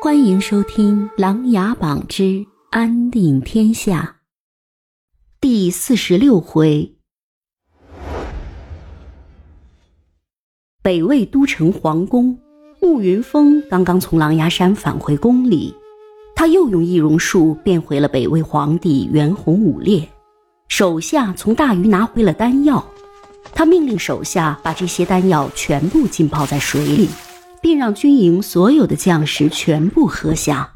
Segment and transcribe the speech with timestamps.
[0.00, 4.18] 欢迎收听《琅琊榜之安定天下》
[5.40, 6.94] 第四十六回。
[10.80, 12.38] 北魏都城皇宫，
[12.80, 15.74] 慕云峰刚刚从狼牙山返回宫里，
[16.36, 20.08] 他又用易容术变回了北魏皇帝袁弘武烈。
[20.68, 22.86] 手下从大禹拿回了丹药，
[23.52, 27.08] 他命令手下把这些丹药全部浸泡在水里。
[27.62, 30.74] 并让军营所有的将士全部喝下。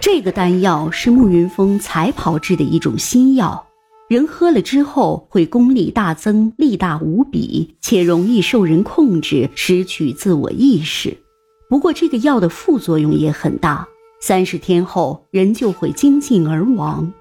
[0.00, 3.64] 这个丹药是慕云峰才炮制的一种新药，
[4.08, 11.16] 人喝了之后会功力大增，力大无比，且容易受人控制，失去自我意识。
[11.68, 13.86] 不过这个药的副作用也很大，
[14.20, 17.12] 三十天后人就会精尽而亡。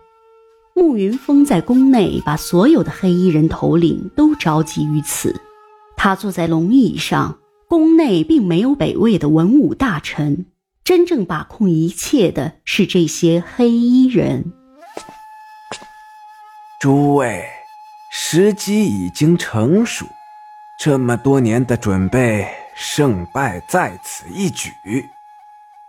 [0.76, 5.40] 慕云峰在宫内把所有的黑衣人头领都召集于此，
[5.96, 7.38] 他坐在龙椅上。
[7.74, 10.46] 宫内并没有北魏的文武大臣，
[10.84, 14.54] 真正把控一切的是这些黑衣人。
[16.80, 17.44] 诸位，
[18.12, 20.06] 时机已经成熟，
[20.80, 24.70] 这么多年的准备，胜败在此一举。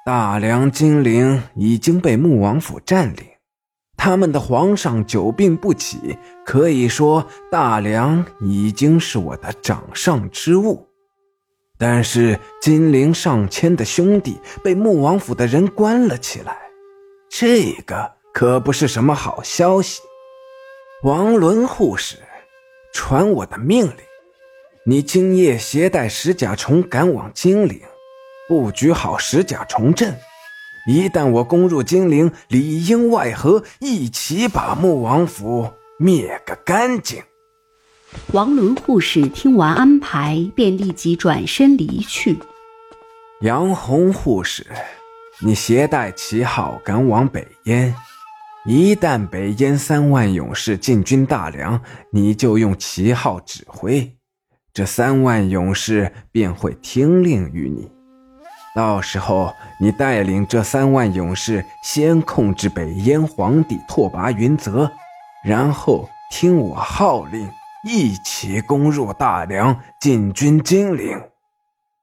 [0.07, 3.27] 大梁金陵已经被穆王府占领，
[3.99, 10.89] 他们的皇上久病不起，可以说大梁已经是我的掌上之物。
[11.79, 16.57] 但是金陵上千的兄弟被穆王府的人关了起来，
[17.29, 20.01] 这个可不是什么好消息。
[21.03, 22.17] 王伦护士，
[22.93, 23.97] 传我的命令，
[24.87, 27.81] 你今夜携带石甲虫赶往金陵，
[28.49, 30.17] 布局好石甲虫阵。
[30.87, 37.23] 一旦我攻入金陵，里应外合，一起把穆王府灭个干净。
[38.33, 42.39] 王伦护士听完安排，便立即转身离去。
[43.43, 44.67] 杨红护士，
[45.41, 47.95] 你携带旗号赶往北燕，
[48.65, 51.81] 一旦北燕三万勇士进军大梁，
[52.11, 54.17] 你就用旗号指挥，
[54.73, 57.91] 这三万勇士便会听令于你。
[58.75, 64.91] 到时候，你带领这三万勇士，先控制北燕皇帝拓跋云泽，
[65.45, 67.49] 然后听我号令。
[67.85, 71.21] 一起攻入大梁，进军金陵。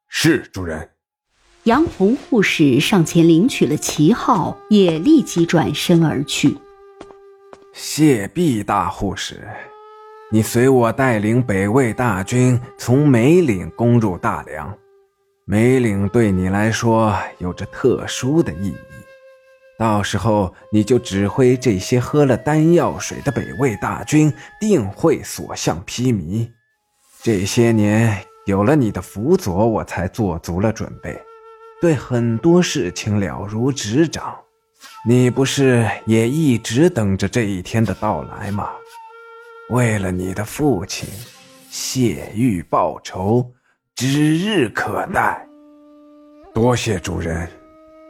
[0.07, 0.91] 是主人。
[1.63, 6.57] 杨红护士上前领取了旗号，也立即转身而去。
[7.73, 9.47] 谢毕大护士，
[10.31, 14.77] 你随我带领北魏大军从梅岭攻入大梁。
[15.45, 18.75] 梅岭对你来说有着特殊的意义。
[19.81, 26.47] 到时候你就指挥这些喝了丹药水的北魏大军，定会所向披靡。
[27.23, 31.19] 这些年有了你的辅佐，我才做足了准备，
[31.81, 34.37] 对很多事情了如指掌。
[35.03, 38.69] 你不是也一直等着这一天的到来吗？
[39.71, 41.09] 为了你的父亲，
[41.71, 43.51] 谢玉报仇，
[43.95, 45.43] 指日可待。
[46.53, 47.49] 多谢主人。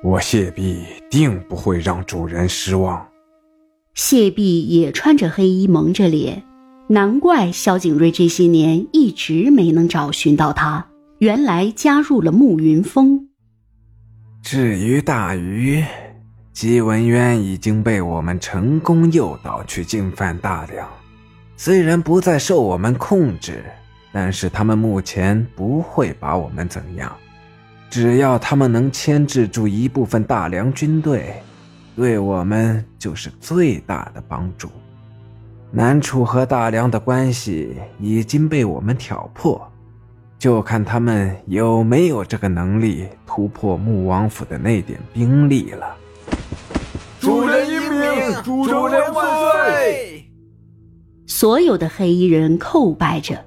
[0.04, 3.08] 我谢毕定不会让主人失望。
[3.94, 6.44] 谢毕也穿着黑衣，蒙着脸，
[6.88, 10.88] 难怪萧景睿这些年一直没能找寻到他，
[11.20, 13.28] 原来加入了慕云峰。
[14.42, 15.84] 至于大鱼，
[16.52, 20.90] 姬文渊已经被我们成功诱导去进犯大梁，
[21.56, 23.64] 虽然不再受我们控制，
[24.12, 27.16] 但是他们目前不会把我们怎样。
[27.92, 31.34] 只要他们能牵制住一部分大梁军队，
[31.94, 34.70] 对我们就是最大的帮助。
[35.72, 39.62] 南楚和大梁的关系已经被我们挑破，
[40.40, 45.94] 就看他们有没有这个能力突破穆王府的那点兵力了。
[47.20, 50.32] 主人英明，主人万岁！
[51.28, 53.44] 所有的黑衣人叩拜着。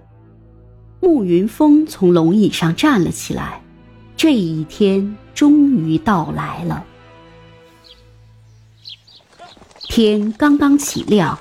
[1.01, 3.64] 慕云峰从龙椅上站了起来。
[4.17, 6.85] 这一天终于到来了。
[9.89, 11.39] 天刚刚起亮，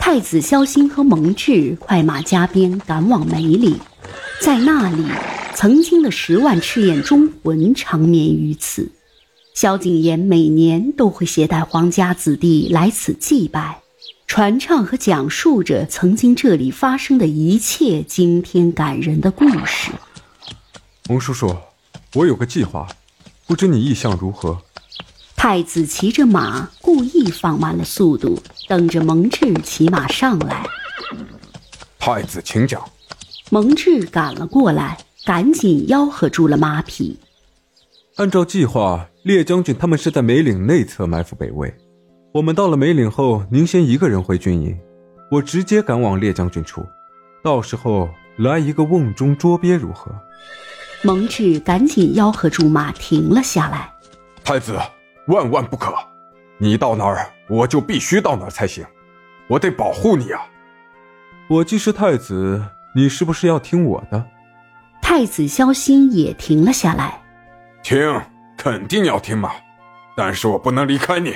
[0.00, 3.76] 太子萧兴和蒙挚快马加鞭赶往梅里，
[4.40, 5.04] 在那里，
[5.54, 8.90] 曾经的十万赤焰忠魂长眠于此。
[9.54, 13.82] 萧景琰每年都会携带皇家子弟来此祭拜，
[14.26, 19.92] 传唱和讲述着曾经这里发生的一切惊天感人的故事。
[21.08, 21.54] 蒙叔叔。
[22.14, 22.86] 我有个计划，
[23.46, 24.58] 不知你意向如何？
[25.34, 28.38] 太子骑着马，故意放慢了速度，
[28.68, 30.66] 等着蒙挚骑马上来。
[31.98, 32.82] 太子，请讲。
[33.50, 37.18] 蒙挚赶了过来，赶紧吆喝住了马匹。
[38.16, 41.74] 按照计划，列将军他们是在梅岭内侧埋伏北魏。
[42.34, 44.78] 我们到了梅岭后，您先一个人回军营，
[45.30, 46.84] 我直接赶往列将军处，
[47.42, 50.14] 到时候来一个瓮中捉鳖如何？
[51.04, 53.92] 蒙挚赶紧吆喝住马，停了下来。
[54.44, 54.78] 太子，
[55.26, 55.92] 万万不可！
[56.58, 58.84] 你到哪儿，我就必须到哪儿才行。
[59.48, 60.40] 我得保护你啊！
[61.48, 62.64] 我既是太子，
[62.94, 64.24] 你是不是要听我的？
[65.00, 67.20] 太子萧心也停了下来。
[67.82, 67.98] 听，
[68.56, 69.50] 肯定要听嘛！
[70.16, 71.34] 但是我不能离开你。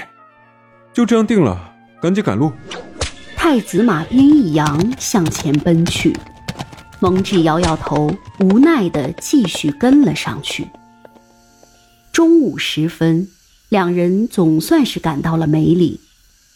[0.92, 2.52] 就这样定了，赶紧赶路。
[3.36, 6.16] 太子马鞭一扬，向前奔去。
[7.00, 8.10] 蒙挚摇摇头，
[8.40, 10.66] 无奈的继续跟了上去。
[12.10, 13.28] 中午时分，
[13.68, 16.00] 两人总算是赶到了梅里。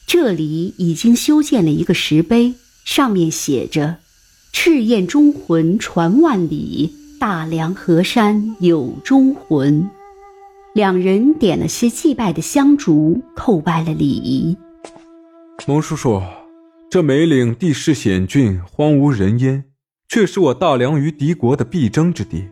[0.06, 2.54] 这里已经修建了一个石碑，
[2.84, 3.96] 上面写着
[4.52, 9.88] “赤焰忠魂传万里，大梁河山有忠魂”。
[10.74, 14.56] 两人点了些祭拜的香烛，叩拜了礼仪。
[15.66, 16.22] 蒙叔叔，
[16.90, 19.64] 这梅岭地势险峻，荒无人烟，
[20.10, 22.50] 却是我大梁与敌国的必争之地，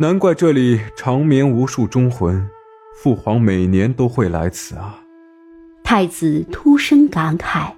[0.00, 2.44] 难怪这里长眠无数忠魂。
[2.96, 4.98] 父皇每年都会来此啊。
[5.84, 7.70] 太子突生感慨：“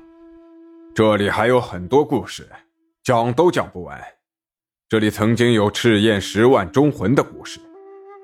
[0.97, 2.49] 这里还有很多故事，
[3.05, 4.01] 讲都讲不完。
[4.89, 7.61] 这里曾经有赤焰十万忠魂的故事，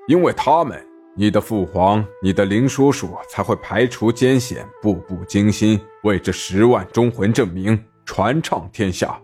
[0.07, 0.83] 因为他们，
[1.15, 9.21] 你的父皇、你的林叔叔才会排除艰险，步步惊心，为这十万忠魂证明，传唱天下。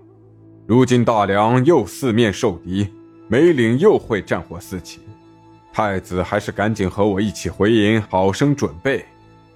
[0.67, 2.87] 如今大梁又四面受敌，
[3.27, 4.99] 梅岭又会战火四起，
[5.71, 9.05] 太子还是赶紧和我一起回营，好生准备。”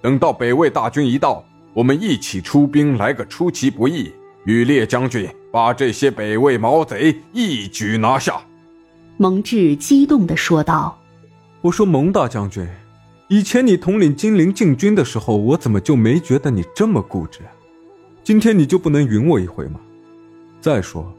[0.00, 4.12] 等到北魏大军一到，我们一起出兵，来个出其不意，
[4.44, 8.40] 与列将军把这些北魏毛贼一举拿下。
[9.16, 10.96] 蒙挚激动地说道
[11.60, 12.64] ：“我说蒙大将军，
[13.26, 17.40] 以前你统领金陵禁军的时候，我怎么就没觉得你这么固执？
[18.22, 19.80] 今天你就不能允我一回吗？
[20.60, 21.10] 再说，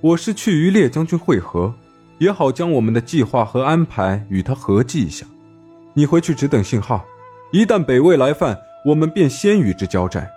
[0.00, 1.72] 我是去与列将军会合，
[2.18, 5.24] 也好将我们的计划和安排与他合计一下。
[5.94, 7.04] 你回去只等信号。”
[7.50, 10.28] 一旦北魏来犯，我们便先与之交战。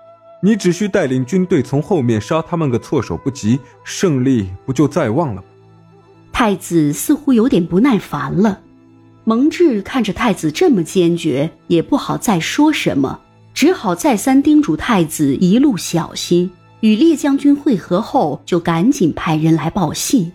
[0.41, 5.43] 你只需带领军队从后面杀他们个措手不及，胜利不就在望了吗？
[6.31, 8.61] 太子似乎有点不耐烦了。
[9.25, 13.19] 蒙挚看着太子这么坚决，也不好再说什么，
[13.53, 16.49] 只好再三叮嘱太子一路小心。
[16.81, 20.31] 与列将军会合后，就赶紧派人来报信。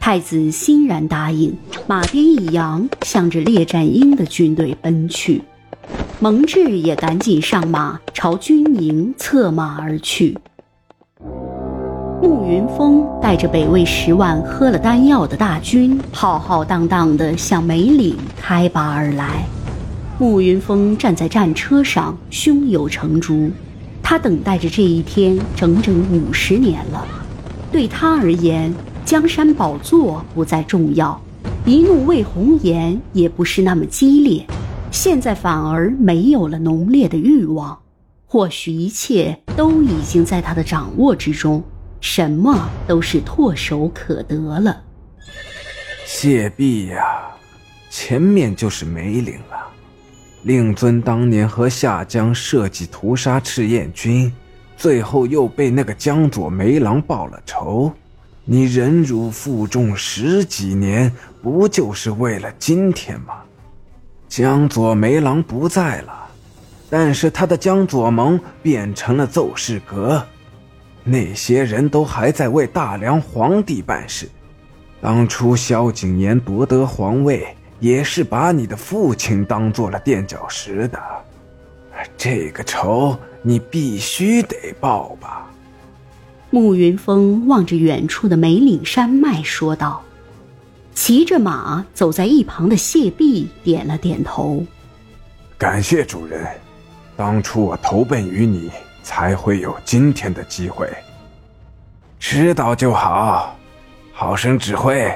[0.00, 1.54] 太子欣然答应，
[1.86, 5.42] 马鞭一扬，向着列战英的军队奔去。
[6.20, 10.36] 蒙挚也赶紧上马，朝军营策马而去。
[12.22, 19.44] 慕云峰带着北魏十万喝了丹药的大军，浩浩荡荡地向梅岭开拔而来。
[20.18, 23.50] 慕云峰站在战车上，胸有成竹。
[24.04, 27.04] 他等待着这一天整整五十年了。
[27.72, 28.72] 对他而言，
[29.04, 31.18] 江山宝座不再重要，
[31.64, 34.46] 一怒为红颜也不是那么激烈。
[34.90, 37.76] 现在反而没有了浓烈的欲望，
[38.26, 41.64] 或许一切都已经在他的掌握之中，
[42.00, 44.82] 什么都是唾手可得了。
[46.06, 47.02] 谢毕呀，
[47.90, 49.73] 前面就是梅岭了。
[50.44, 54.30] 令尊当年和夏江设计屠杀赤焰军，
[54.76, 57.90] 最后又被那个江左梅郎报了仇。
[58.44, 61.10] 你忍辱负重十几年，
[61.42, 63.36] 不就是为了今天吗？
[64.28, 66.26] 江左梅郎不在了，
[66.90, 70.22] 但是他的江左盟变成了奏事阁，
[71.04, 74.28] 那些人都还在为大梁皇帝办事。
[75.00, 77.46] 当初萧景琰夺得皇位，
[77.80, 80.98] 也是把你的父亲当做了垫脚石的，
[82.16, 85.50] 这个仇你必须得报吧？
[86.50, 90.02] 慕云峰望着远处的梅岭山脉说道。
[90.94, 94.64] 骑着马走在一旁的谢弼点了点头，
[95.58, 96.46] 感谢主人。
[97.16, 98.70] 当初我投奔于你，
[99.02, 100.88] 才会有今天的机会。
[102.20, 103.56] 知道就好，
[104.12, 105.12] 好生指挥。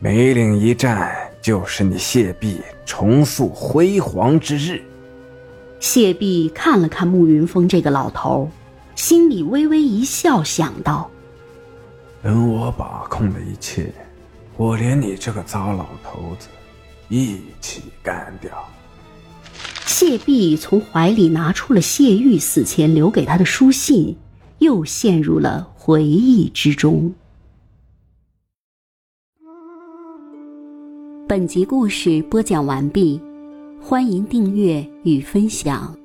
[0.00, 4.82] 梅岭一战就是你谢弼重塑辉煌之日。
[5.80, 8.50] 谢弼看了看慕云峰这个老头，
[8.96, 11.08] 心里微微一笑，想到：
[12.22, 13.92] 等我把控了一切。
[14.56, 16.48] 我连你这个糟老头子
[17.08, 18.50] 一起干掉。
[19.86, 24.16] 谢弼从怀里拿出了谢玉死前留给他的书信，
[24.58, 27.14] 又陷入了回忆之中。
[31.38, 33.20] 本集故事播讲完毕
[33.80, 35.96] 欢迎订阅与分享。